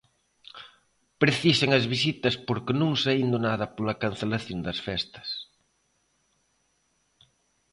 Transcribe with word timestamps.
Precisan 1.21 1.69
as 1.79 1.85
visitas 1.93 2.35
porque 2.47 2.73
"non 2.81 2.91
saíndo 3.03 3.37
nada 3.47 3.65
pola 3.75 3.99
cancelación 4.03 4.59
das 4.63 4.79
festas". 4.87 5.29